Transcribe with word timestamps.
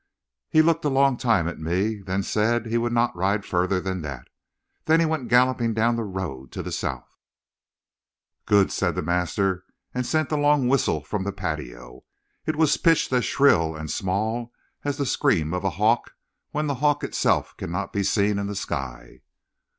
"He 0.49 0.63
looked 0.63 0.83
a 0.83 0.89
long 0.89 1.15
time 1.15 1.47
at 1.47 1.59
me, 1.59 2.01
then 2.01 2.23
said 2.23 2.65
he 2.65 2.79
would 2.79 2.91
not 2.91 3.15
ride 3.15 3.45
farther 3.45 3.79
than 3.79 4.01
that. 4.01 4.29
Then 4.85 4.99
he 4.99 5.05
went 5.05 5.27
galloping 5.27 5.75
down 5.75 5.95
the 5.95 6.03
road 6.03 6.51
to 6.53 6.63
the 6.63 6.71
south." 6.71 7.19
"Good!" 8.47 8.71
said 8.71 8.95
the 8.95 9.03
master, 9.03 9.63
and 9.93 10.03
sent 10.03 10.31
a 10.31 10.37
long 10.37 10.67
whistle 10.67 11.03
from 11.03 11.23
the 11.23 11.31
patio; 11.31 12.01
it 12.47 12.55
was 12.55 12.77
pitched 12.77 13.13
as 13.13 13.25
shrill 13.25 13.75
and 13.75 13.91
small 13.91 14.51
as 14.83 14.97
the 14.97 15.05
scream 15.05 15.53
of 15.53 15.63
a 15.63 15.69
hawk 15.77 16.13
when 16.49 16.65
the 16.65 16.73
hawk 16.81 17.03
itself 17.03 17.55
cannot 17.57 17.93
be 17.93 18.01
seen 18.01 18.39
in 18.39 18.47
the 18.47 18.55
sky. 18.55 19.21